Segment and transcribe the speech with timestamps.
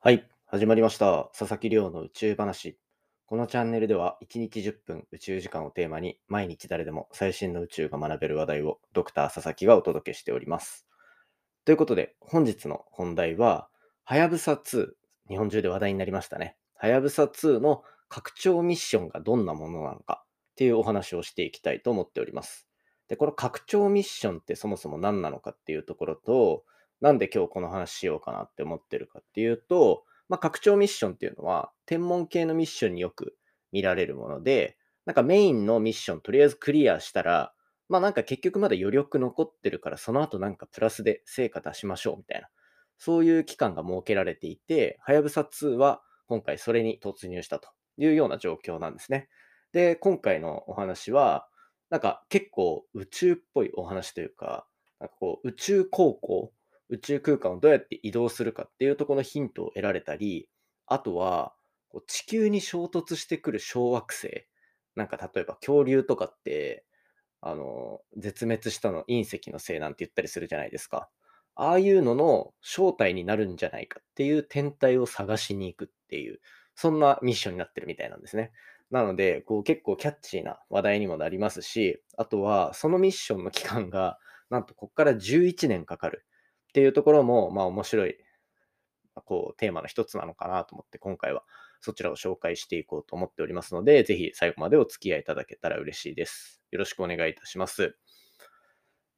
[0.00, 1.28] はい、始まりました。
[1.36, 2.78] 佐々木亮の宇宙話。
[3.26, 10.86] このチャンネルでは1日10分宇宙時間をテーマに毎日誰でも最新の宇宙が学べる話題をドクター佐々木がお届けしております。
[11.64, 13.70] ということで本日の本題は、
[14.04, 14.86] はやぶさ2、
[15.30, 16.56] 日本中で話題になりましたね。
[16.76, 20.22] はやぶさ2の拡張ミッションがどんなものなのか
[20.52, 22.68] っていうお話をしていきたいと思っております。
[23.08, 26.62] で、この拡張ミッションってそもそも何なのかっていうところと、
[27.00, 33.36] なんで今日この話しようかなって思ってるかっていうと、まあ、拡張ミッションっていうのは、天文系のミッションによく
[33.72, 37.54] 見られるもので、なんかメインのミッションとりあえずクリアしたら、
[37.88, 42.48] まあなんか結局まだ余力残ってるから、その後なんかプラスで成果出しましょうみたいな、
[42.98, 49.28] そういう期間が設けられていて、はやぶさ2は今回それに突入したというような状況なんですね。
[49.72, 51.48] で、今回のお話は、
[51.88, 54.66] なんか結構宇宙っぽいお話というか、
[55.00, 56.52] なんかこう宇宙高校、
[56.88, 60.48] 宇宙空間をどうやって移動するかっていうとこのヒントを得られたり、
[60.86, 61.54] あとは
[62.06, 64.46] 地球に衝突してくる小惑星、
[64.96, 66.84] なんか例えば恐竜とかって、
[67.40, 71.08] あの、絶滅したの隕石のせいなんて言ったりするじゃないですか。
[71.54, 76.40] ああいうのの正体になるんじゃないかっていう天体を探しに行くっていう、
[76.74, 78.52] そんなミッションになってるみたいなんですね。
[78.90, 84.18] なので、こう結構キャッチーな話題にもなりますし、あとはそのミッションの期間が、
[84.50, 86.24] なんとここから11年かかる
[86.78, 88.16] っていうところも、まあ面白い、
[89.24, 91.42] こうテーマの一つなのかなと思って、今回は
[91.80, 96.62] そちらを紹介していこうと思っておりますので、ぜひ最後までお付き合いいただけたら嬉しいです。
[96.70, 97.96] よろしくお願いいたします。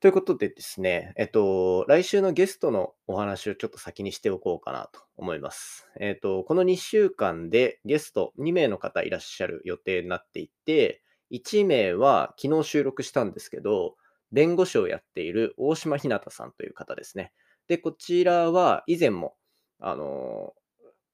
[0.01, 5.87] ということでですね、えっと、来週のゲストのお話をちょっと先にしておこうかなと思います。
[6.01, 13.97] えっと、この2週間でゲスト2名の方いらっしゃる予定になっていて、1名は昨日収録したんですけど、
[14.33, 17.33] 弁護士をやっている大島ひなたさんという方ですね。
[17.69, 19.37] で、こちらは以前も、
[19.79, 20.55] あの、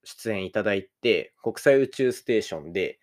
[0.05, 2.98] 出演いただいて、国際宇宙ステーションで、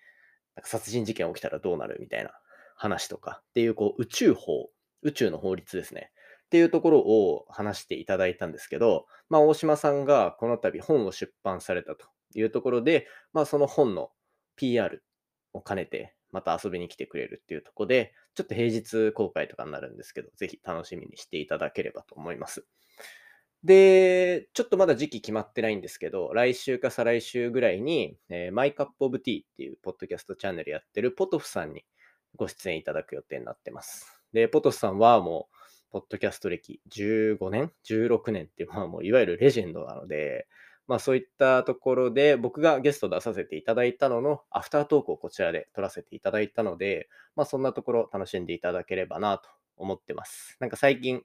[0.55, 2.31] なんか殺人事件起きたらどうなるみたいな
[2.75, 4.69] 話とかっていう、こう、宇宙法、
[5.01, 6.11] 宇宙の法律ですね。
[6.45, 14.11] っていうところを話していただいたんですけど、まあ、大島さんがこの度本を出版されたというところで、まあ、その本の
[14.55, 15.03] PR
[15.53, 22.65] を兼ねて、また遊びに来てくれるっていうとこで、ちょっと平日公開とかになるんですけど、ぜひ楽しみにしていただければと思います。
[23.63, 31.85] で、ちょっとまだ時期決まってないんですけど、来週か再来週ぐらいに、えーマイカップオブティーっていうポッドキャストチャンネルやってるポトフさんに
[32.35, 34.21] ご出演いただく予定になってます。
[34.33, 35.55] で、ポトフさんはもう、
[35.91, 40.47] ポッドキャスト歴15年 ?16 年っていう、まあもういわゆるレジェンドなので、
[40.87, 50.57] まあそういったところで僕がゲスト出させていただいたののアフタートークをこちらで撮らせていただいたので、まあそんなところ楽しんでいただければなと思ってます。
[50.59, 51.23] なんか最近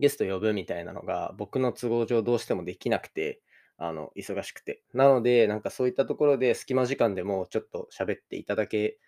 [0.00, 3.40] ゲスト呼ぶみたいなのが僕の都合上どうしてもできなくて、
[3.76, 4.82] あの、忙しくて。
[4.92, 8.98] なので、なんかそういったところで隙間時間でもちょっと喋っていただけ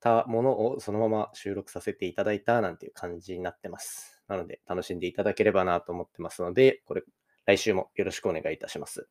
[0.00, 4.22] たものをそのまま収録させていただいたなんていう感じになってます。
[4.28, 7.02] なので、楽しんでいただければなと思ってますので、これ、
[7.46, 9.08] 来週もよろしくお願いいたします。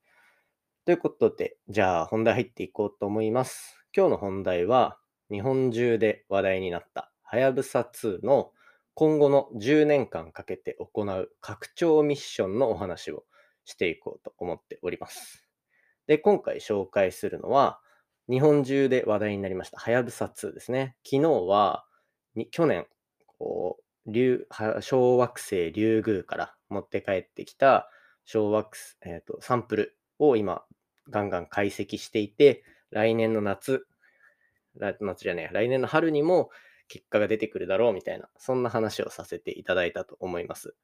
[0.83, 3.81] ということで、じゃあ本題入っていこうと思います。
[3.95, 4.99] 今日の本題は、
[5.31, 8.51] 日本中で話題になった、はやぶさ2の
[8.93, 13.23] 今後の10年間かけて行う拡張ミッションのお話を
[13.63, 15.47] していこうと思っております。
[16.05, 17.79] で、今回紹介するのは、
[18.29, 20.97] 日本中で話題になりました、はやぶさ2ですね。
[21.05, 21.85] 昨日は、
[22.51, 22.85] 去年、
[23.39, 27.89] こう、小惑星リュウグウから持って帰ってきた
[28.25, 30.63] 小惑星、えーと、サンプルを今、
[31.09, 33.87] ガンガン解析していて、来年の夏、
[34.75, 36.49] 夏じゃねえ、来年の春にも
[36.87, 40.75] 結果が出てくるだろうみたいな、そんな話をさせていただいたと思います。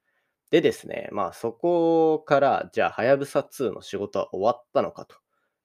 [0.50, 5.16] でですね、まあそこから、じゃあ、はやぶさ2の仕事は終わったのかと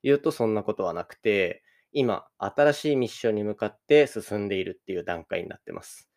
[0.02, 6.10] いうと、そんなことはなくて、今、新しいミッションに向かって進んでいるっていう段階になってます。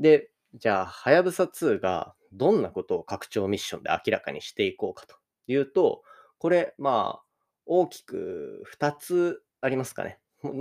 [0.00, 5.16] で、じゃあ、はやぶさ2がどんなことを拡張ミッションで明らかにしていこうかと
[5.46, 6.02] いうと、
[6.38, 7.24] これ、まあ、
[7.66, 10.18] 大きく2つありますかね。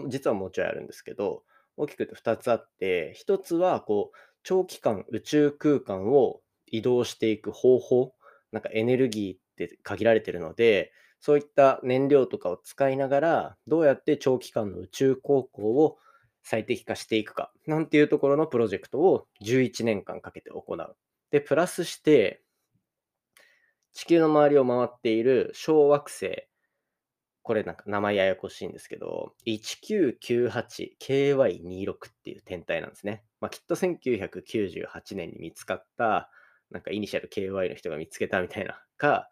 [0.07, 1.43] 実はもうちょいあるんですけど、
[1.77, 8.13] 大きく言うと2つあって、1つは、こう、長期間宇宙空間を移動していく方法、
[8.51, 9.39] なんかエネルギーっ
[9.69, 15.97] て限られてるので、そういった燃料とかを使いながら、どうやって長期間の宇宙航行を
[16.43, 20.95] 最適化していくか、なんていうところのプロジェクトを11年間かけて行う。
[21.31, 22.43] で、プラスして、
[23.93, 26.47] 地球の周りを回っている小惑星、
[27.45, 33.23] これなんか名前ややこしいんですけど、1998KY26 っていう天体なんですね。
[33.39, 36.31] まあ、きっと1998年に見つかった、
[36.71, 39.29] なんかイニシャル KY の人が見つけたみたいなか、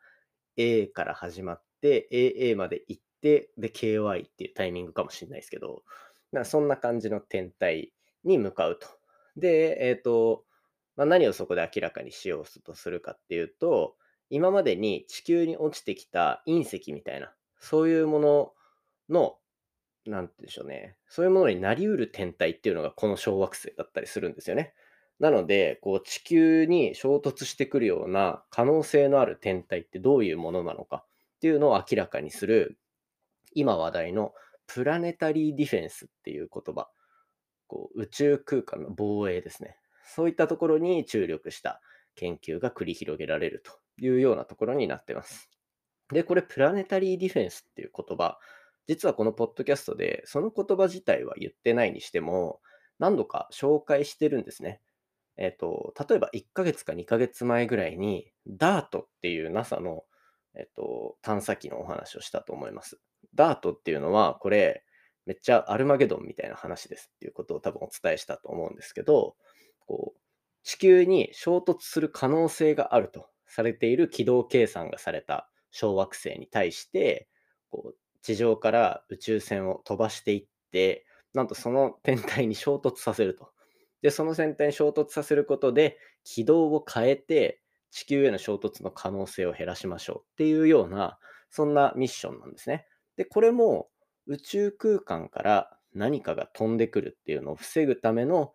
[0.57, 5.83] A から始まって、AA まで行って、で、KY っていうタイミングかもしれないですけど、
[6.31, 7.91] なそんな感じの天体
[8.23, 8.87] に向かうと。
[9.35, 10.45] で、えっ、ー、と、
[10.95, 13.95] まあ、何をそこで明らかにしようとするかっていうと、
[14.29, 18.53] 今までに地球に落ちてきた隕石みたいな、そういうもの
[19.09, 19.37] の、
[20.05, 24.73] なんて言うんでしょうね、そういうものになりうる天体っていうのがこの小惑星だったりするんですよね。
[25.19, 31.05] なので、こう地球に衝突してくるような可能性のある天体ってどういうものなのか
[31.37, 32.77] っていうのを明らかにする、
[33.53, 34.33] 今話題の
[34.67, 36.89] プラネタリーディフェンスっていう言葉、
[37.67, 39.77] こう宇宙空間の防衛ですね。
[40.15, 41.81] そういったところに注力した
[42.15, 43.71] 研究が繰り広げられると
[44.03, 45.49] いうようなところになってます。
[46.11, 48.37] で、これ、プラネタリーディフェンスっていう言葉、
[48.87, 52.59] 実はこのポッドキャストで、その言葉自体は言ってないにしても、
[52.99, 54.81] 何度か紹介してるんですね。
[55.37, 60.03] えっ、ー、と、例えば1ヶ月か2ヶ月前ぐらいに、DART っていう NASA の、
[60.55, 62.99] えっ、ー、と、探査機のお話をしたと思います。
[63.35, 64.83] DART っていうのは、これ、
[65.25, 69.35] めっちゃアルマゲドンみたいな話ですっていうことを多分お伝えしたと思うんですけど、
[69.87, 70.19] こう、
[70.63, 77.27] 地球に衝突する可能性があるとされている軌道計算がされた小惑星に対して、
[77.69, 83.51] こう地上から宇宙船を飛ばしていって、なんとその天体に衝突させると。
[84.01, 91.19] で、その天体に衝突させることで、軌道を変えて、地球への衝突の可能性を減らしましょうっていうような、
[91.49, 92.87] そんなミッションなんですね。
[93.15, 93.89] で、これも
[94.25, 98.53] 宇宙空間から何かが飛んでくるっていうのを防ぐための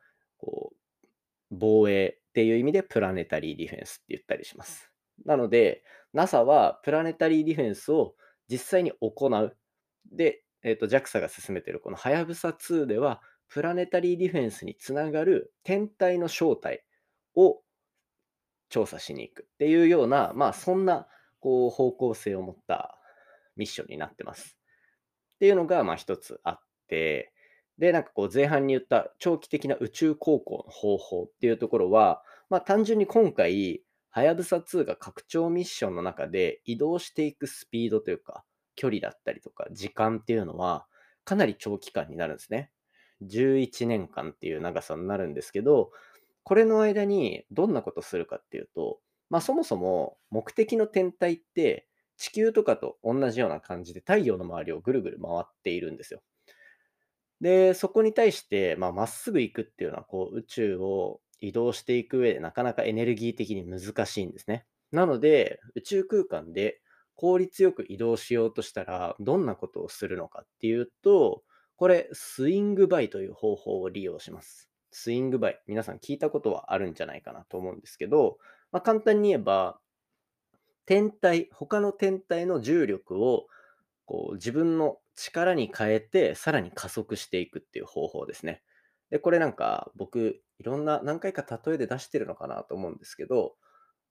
[1.50, 4.90] 防衛っていう意味でプラネタリーディフェンスって言ったりします。
[5.24, 8.14] なので、NASA はプラネタリーディフェンスを
[8.48, 9.56] 実際に行う。
[10.12, 16.84] で、えーと、JAXA が進めているこのはやぶさ2では、プラネタリーディフェンスにつながる天体の正体
[17.34, 17.62] を
[18.68, 21.06] 調査しに行くっていうような、まあそんな
[21.40, 22.98] こう方向性を持った
[23.56, 24.58] ミッションになってます。
[25.36, 27.32] っていうのがまあ一つあって、
[27.78, 38.44] で、なんかこう前半に言った長期的な宇宙航行の方法っていうところは、まあ単純に今回、はやぶさ2が拡張ミッションの中で移動していくスピードというか、
[38.74, 40.86] 距離だったりとか時間っていうのは
[41.24, 42.70] かなり長期間になるんですね。
[43.22, 45.90] 11年間っていう長さになるんですけど、
[46.42, 51.86] これの間にどんなことするかっていうと、まあそもそも目的の天体って
[52.16, 56.22] 地球とかと同じような感じで太陽の周りをぐるぐる回っているんですよ。
[57.40, 64.66] で、そこに対して、まあ、っすぐ行くっていうのは、こう、宇宙を移動していく上でなかなかエネルギー的に難しいんですね。
[64.90, 66.80] なので、宇宙空間で
[67.14, 71.42] 効率よく移動しようとしたら、どんなことをするのかっていうと、
[71.76, 74.68] これ、スイングバイという方法を利用します。
[74.90, 75.62] スイングバイ。
[75.66, 78.38] 皆さん聞いたことはあるんじゃないかなと思うんですけど、
[78.72, 79.78] まあ、簡単に言えば、
[80.86, 83.46] 天体、他の天体の重力を
[84.06, 88.62] こう自分の力に変えて、さらに加速していくっていう方法ですね。
[89.10, 93.56] で、これなんか僕、いろんな何回か例えで出してるのかなと思うんですけど、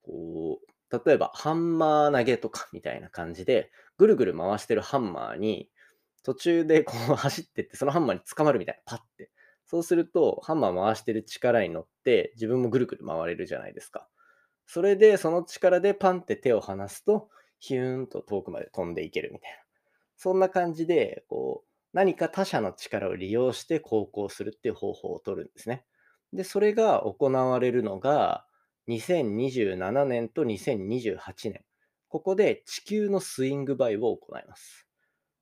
[0.02, 5.70] こう、例えばハンマー投げとかみたいな感じで、ぐるぐる回してるハンマーに
[6.22, 9.30] 途中でこう走ってって、そのハンマーに捕まるみたいな、パッて。
[9.64, 14.08] そうすると、ハンマー回してる力に乗って、自分もぐるぐる回れるじゃないですか。
[14.66, 19.67] それで、その力でパンって手を離すと、ヒューンと遠くまで飛んでいけるみたいな。
[20.18, 25.84] そんな感じで、こう、何か他者の力を利用して航行するっていう方法を取るんですね。
[26.32, 28.44] で、それが行われるのが、
[28.88, 31.64] 2027年と2028年。
[32.08, 34.86] ここで地球のスイングバイを行います。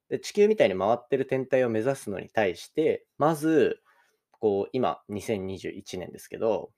[0.08, 3.80] で地球みたいに回ってる天体を目指すのに対して、まず、
[4.30, 6.72] こう、今、2021年ですけど、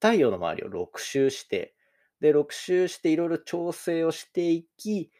[0.00, 1.74] 太陽の周りを6周して、
[2.20, 5.10] で、6周していろいろ調整をしていき、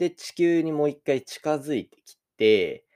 [0.00, 2.86] で、地球にもう一回近づいてきて、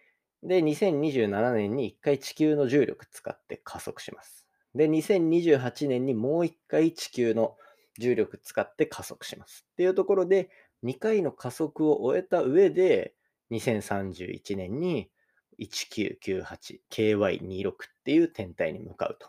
[0.42, 4.46] で、2027年に一回地球の重力使って加速します。
[4.74, 7.58] で、2028年にもう一回地球の
[7.98, 9.66] 重力使って加速します。
[9.72, 10.48] っていうところで、
[10.82, 13.14] 2回の加速を終えた上で、
[13.50, 15.10] 2031年に
[15.60, 19.28] 1998KY26 っていう天体に向かうと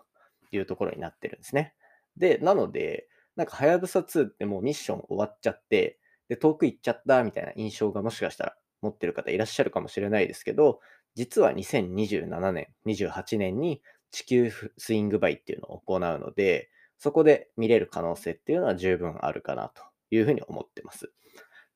[0.55, 1.73] いうところになってるんですね。
[2.15, 10.79] で、なので、なんか、はやぶさ2ってもうミッション終わっちゃって、で、遠く行っちゃったみたいな印象がもしかしたら持ってる方いらっしゃるかもしれないですけど、
[11.15, 21.11] 実は2027年、28年に地球スイングバイっていうのを行うので、そこで見れる可能性っていうのは十分あるかなというふうに思ってます。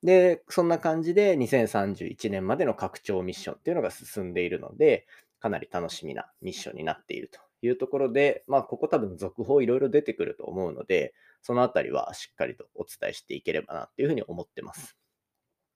[0.03, 5.05] で、そんな感じで2031年までの拡張ミッションっていうのが進んでいるので、
[5.39, 14.97] かなり楽しみなミッションになっているというところで、まあ、ここ多分続報いろいろ出てくると思うので、そのあたりはしっかりとお伝えしていければなっていうふうに思ってます。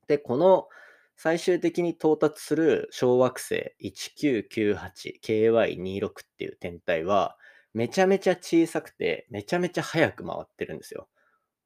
[0.08, 0.68] で、この
[1.16, 7.38] 最終的に到達する小惑星 1998KY26 っていう天体は、
[7.74, 11.08] めちゃめちゃ小さくて、めちゃめちゃ早く回ってるんですよ。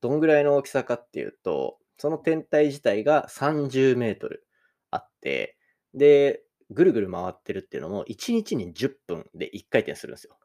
[0.01, 4.47] どんぐらいの大きさかっていうと、その天体自体が30メートル
[4.91, 5.57] あって、
[5.93, 10.37] で、ぐるぐる回ってるっていうのも、1日に10分で1回転するんですよ。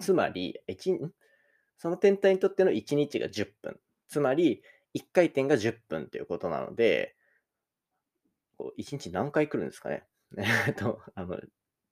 [0.00, 0.60] つまり、
[1.78, 3.80] その天体にとっての1日が10分。
[4.08, 4.62] つまり、
[4.94, 7.16] 1回転が10分ということなので、
[8.58, 10.04] こう1日何回来るんですかね。
[11.14, 11.40] あの、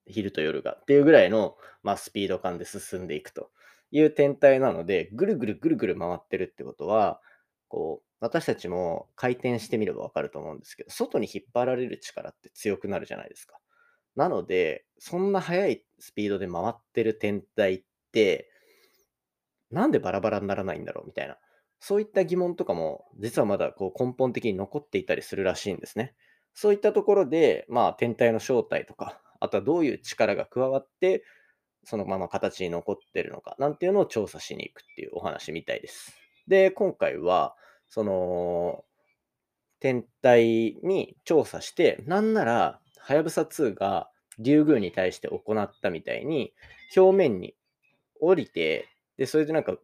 [0.07, 3.51] 昼と夜がっていうぐらいの、まあ、スピード感で進んでいくと
[3.91, 7.21] いう天体なので、ぐるぐるぐるぐる回ってるってことは、
[7.69, 13.59] こう、私たちも回転してみればわかると思うんですけど、外に引っ張られる力って強くなるじゃないですか。
[14.19, 18.51] なので、そんな速いスピードで回ってる天体って、
[19.71, 21.39] なんでバラバラにならないんだろうみたいな。
[21.79, 26.17] そういった疑問とかも、実はまだこう根本的に残っていたりするらしいんですね。
[26.53, 31.23] そういったところで、まあ、天体の正体とか、あとはどういう力が加わって、
[31.85, 36.13] そのまま形に残ってるのか、なんていうのを調査しに行くっていうお話みたいです。
[36.49, 37.55] で、今回は、
[37.89, 38.85] その、
[39.79, 46.53] 天体に調査して、なんなら、はやぶさ2がリュウグウに対して行ったみたいに、
[46.95, 47.57] 表面に
[48.21, 48.87] 降りて、
[49.17, 49.79] で、それでなんか、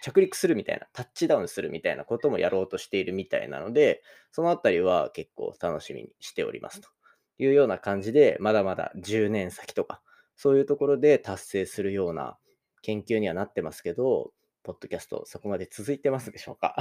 [0.00, 6.88] 着陸するみたいな、タッチダウンするみたいなこともやろうとしているみたいなので、そのあたりは結構楽しみにしておりますと
[7.36, 10.00] いうような感じで、まだまだ10年先とか、
[10.34, 12.38] そういうところで達成するような
[12.80, 16.74] 研究にはなってますけど、ポッドキャストそこまで続いてますでしょうか？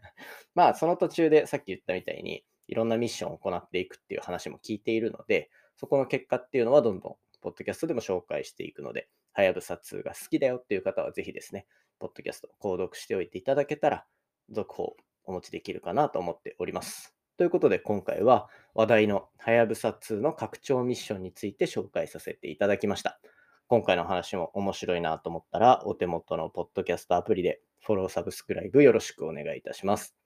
[0.54, 11.66] まあ、その途中でさっき言ったみたいに、いろんなミッションを行っていくっていう話も聞いているので、そこの結果っていうのはどんどん、ポッドキャストでも紹介していくので、はやぶさ2が好きだよっていう方はぜひですね、
[11.98, 14.04] ポッドキャスト購読しておいていただけたら、
[14.50, 17.14] 続報お持ちできるかなと思っております。
[17.36, 23.20] ということで今回は話題のはやぶさ2の拡張ミッションについて紹介させていただきました。
[23.66, 30.23] 今回の話も面白いなと思ったら、お手元のポッドキャストアプリでフォロー、サブスクライブよろしくお願いいたします。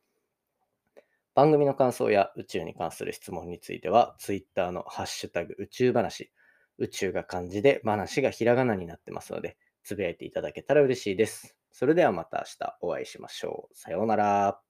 [1.38, 6.33] 番組の感想や宇宙に関する質問については、Twitter のハッシュタグ宇宙話、
[6.78, 11.57] 宇宙が漢字で話がひらがなになってますので、つぶやいていただけたら嬉しいです。
[11.71, 13.76] それではまた明日お会いしましょう。
[13.76, 14.67] さようなら。